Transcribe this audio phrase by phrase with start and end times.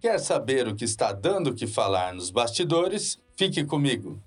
[0.00, 3.18] Quer saber o que está dando que falar nos bastidores?
[3.34, 4.20] Fique comigo.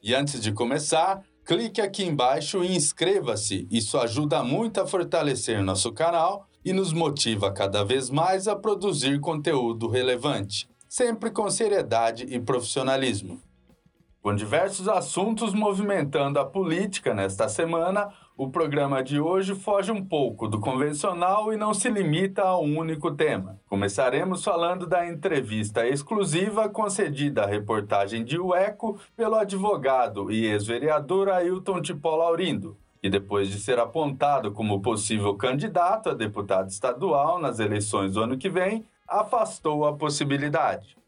[0.00, 3.66] E antes de começar, clique aqui embaixo e inscreva-se.
[3.70, 9.18] Isso ajuda muito a fortalecer nosso canal e nos motiva cada vez mais a produzir
[9.18, 13.40] conteúdo relevante, sempre com seriedade e profissionalismo.
[14.22, 20.46] Com diversos assuntos movimentando a política nesta semana, o programa de hoje foge um pouco
[20.46, 23.58] do convencional e não se limita a um único tema.
[23.68, 31.82] Começaremos falando da entrevista exclusiva concedida à reportagem de UECO pelo advogado e ex-vereador Ailton
[31.82, 38.12] Tipó Laurindo, que depois de ser apontado como possível candidato a deputado estadual nas eleições
[38.12, 41.01] do ano que vem, afastou a possibilidade.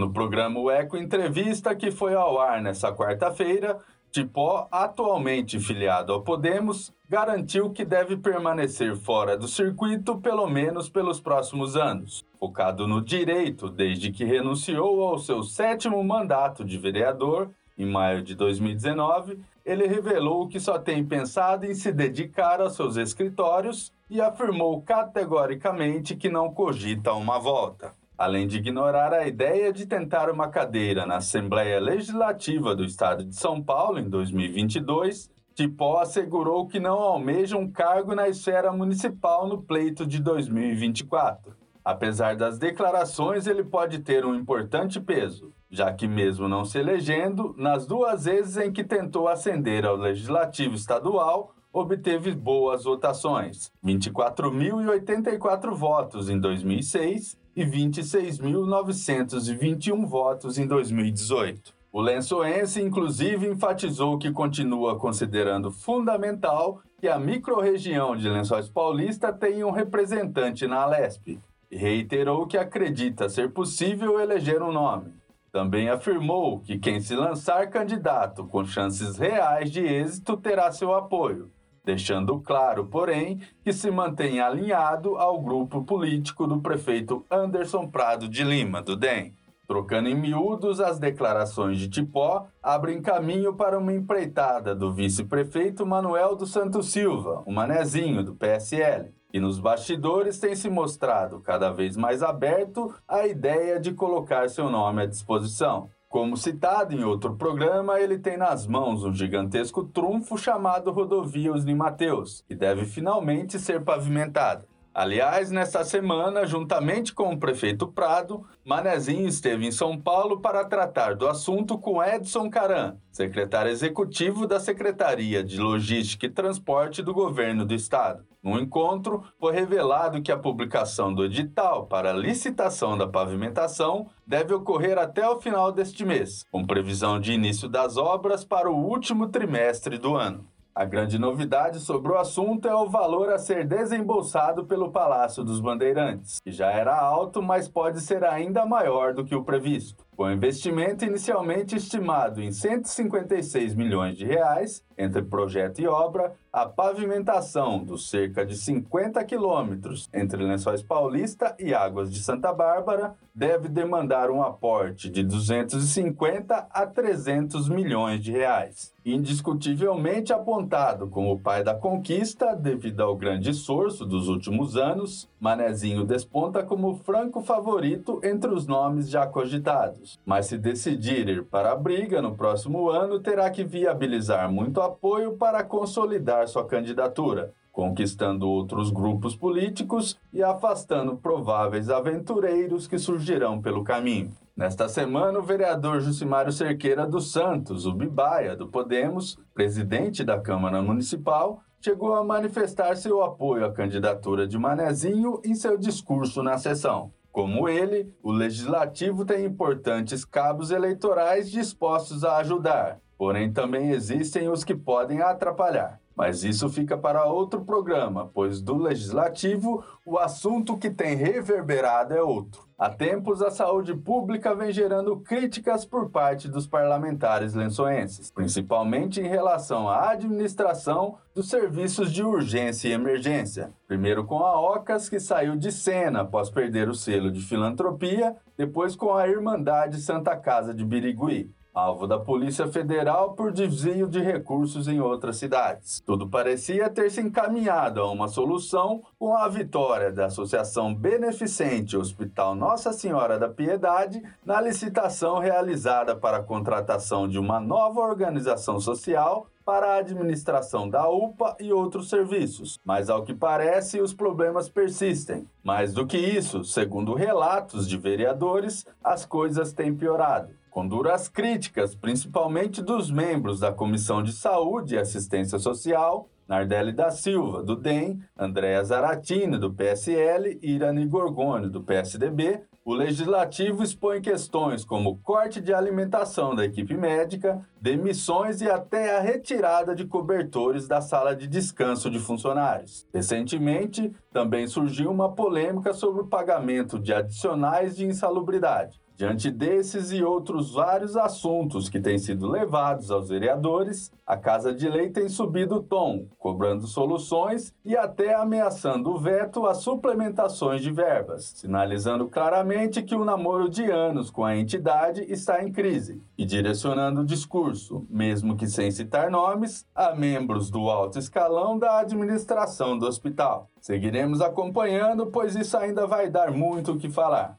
[0.00, 3.78] No programa o Eco Entrevista, que foi ao ar nesta quarta-feira,
[4.10, 11.20] Tipó, atualmente filiado ao Podemos, garantiu que deve permanecer fora do circuito pelo menos pelos
[11.20, 12.24] próximos anos.
[12.38, 18.34] Focado no direito desde que renunciou ao seu sétimo mandato de vereador, em maio de
[18.34, 24.80] 2019, ele revelou que só tem pensado em se dedicar aos seus escritórios e afirmou
[24.80, 31.06] categoricamente que não cogita uma volta além de ignorar a ideia de tentar uma cadeira
[31.06, 37.56] na Assembleia Legislativa do Estado de São Paulo em 2022, Tipó assegurou que não almeja
[37.56, 41.56] um cargo na esfera municipal no pleito de 2024.
[41.82, 47.54] Apesar das declarações, ele pode ter um importante peso, já que, mesmo não se elegendo,
[47.56, 56.28] nas duas vezes em que tentou ascender ao Legislativo Estadual, obteve boas votações: 24.084 votos
[56.28, 61.74] em 2006 e 26.921 votos em 2018.
[61.92, 69.66] O lençoense, inclusive, enfatizou que continua considerando fundamental que a microrregião de Lençóis Paulista tenha
[69.66, 71.38] um representante na Alesp
[71.70, 75.12] e reiterou que acredita ser possível eleger um nome.
[75.52, 81.50] Também afirmou que quem se lançar candidato com chances reais de êxito terá seu apoio,
[81.84, 88.44] deixando claro, porém, que se mantém alinhado ao grupo político do prefeito Anderson Prado de
[88.44, 89.34] Lima, do DEM.
[89.70, 96.34] Trocando em miúdos, as declarações de Tipó abrem caminho para uma empreitada do vice-prefeito Manuel
[96.34, 101.96] dos Santos Silva, o manezinho do PSL, e nos bastidores tem se mostrado cada vez
[101.96, 105.88] mais aberto à ideia de colocar seu nome à disposição.
[106.10, 111.72] Como citado em outro programa, ele tem nas mãos um gigantesco trunfo chamado Rodovia Osni
[111.72, 114.66] Mateus, que deve finalmente ser pavimentada.
[114.92, 121.14] Aliás, nesta semana, juntamente com o prefeito Prado, Manezinho esteve em São Paulo para tratar
[121.14, 127.64] do assunto com Edson Caran, secretário executivo da Secretaria de Logística e Transporte do Governo
[127.64, 128.24] do Estado.
[128.42, 134.98] No encontro, foi revelado que a publicação do edital para licitação da pavimentação deve ocorrer
[134.98, 139.98] até o final deste mês, com previsão de início das obras para o último trimestre
[139.98, 140.48] do ano.
[140.80, 145.60] A grande novidade sobre o assunto é o valor a ser desembolsado pelo Palácio dos
[145.60, 150.02] Bandeirantes, que já era alto, mas pode ser ainda maior do que o previsto.
[150.20, 157.82] Com investimento inicialmente estimado em 156 milhões de reais, entre projeto e obra, a pavimentação
[157.82, 164.30] dos cerca de 50 quilômetros entre Lençóis Paulista e Águas de Santa Bárbara deve demandar
[164.30, 168.92] um aporte de 250 a 300 milhões de reais.
[169.06, 176.04] Indiscutivelmente apontado como o pai da conquista devido ao grande esforço dos últimos anos, Manezinho
[176.04, 180.09] desponta como franco favorito entre os nomes já cogitados.
[180.24, 185.36] Mas se decidir ir para a briga no próximo ano, terá que viabilizar muito apoio
[185.36, 193.84] para consolidar sua candidatura, conquistando outros grupos políticos e afastando prováveis aventureiros que surgirão pelo
[193.84, 194.32] caminho.
[194.56, 200.82] Nesta semana, o vereador Jucimário Cerqueira dos Santos, o Bibaia, do Podemos, presidente da Câmara
[200.82, 207.10] Municipal, chegou a manifestar seu apoio à candidatura de Manezinho em seu discurso na sessão.
[207.32, 214.64] Como ele, o legislativo tem importantes cabos eleitorais dispostos a ajudar, porém também existem os
[214.64, 215.99] que podem atrapalhar.
[216.16, 222.22] Mas isso fica para outro programa, pois do legislativo o assunto que tem reverberado é
[222.22, 222.68] outro.
[222.80, 229.28] Há tempos, a saúde pública vem gerando críticas por parte dos parlamentares lençoenses, principalmente em
[229.28, 233.70] relação à administração dos serviços de urgência e emergência.
[233.86, 238.96] Primeiro com a OCAS, que saiu de cena após perder o selo de filantropia, depois
[238.96, 244.88] com a Irmandade Santa Casa de Birigui alvo da Polícia Federal por desvio de recursos
[244.88, 246.00] em outras cidades.
[246.04, 252.54] Tudo parecia ter se encaminhado a uma solução com a vitória da Associação Beneficente Hospital
[252.54, 259.46] Nossa Senhora da Piedade na licitação realizada para a contratação de uma nova organização social
[259.70, 265.46] para a administração da UPA e outros serviços, mas ao que parece os problemas persistem.
[265.62, 271.94] Mais do que isso, segundo relatos de vereadores, as coisas têm piorado com duras críticas,
[271.94, 278.20] principalmente dos membros da Comissão de Saúde e Assistência Social, Nardelli da Silva, do DEM,
[278.36, 285.60] Andréa Zaratini, do PSL e Irani Gorgônio, do PSDB, o Legislativo expõe questões como corte
[285.60, 291.46] de alimentação da equipe médica, demissões e até a retirada de cobertores da sala de
[291.46, 293.06] descanso de funcionários.
[293.12, 298.98] Recentemente, também surgiu uma polêmica sobre o pagamento de adicionais de insalubridade.
[299.20, 304.88] Diante desses e outros vários assuntos que têm sido levados aos vereadores, a Casa de
[304.88, 310.90] Lei tem subido o tom, cobrando soluções e até ameaçando o veto a suplementações de
[310.90, 316.46] verbas, sinalizando claramente que o namoro de anos com a entidade está em crise e
[316.46, 322.96] direcionando o discurso, mesmo que sem citar nomes, a membros do alto escalão da administração
[322.96, 323.68] do hospital.
[323.82, 327.58] Seguiremos acompanhando, pois isso ainda vai dar muito o que falar.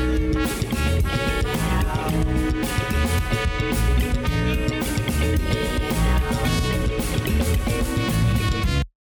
[0.11, 0.35] Thank
[4.03, 4.10] you.